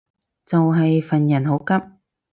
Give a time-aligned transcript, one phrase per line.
[0.47, 1.73] 就係份人好急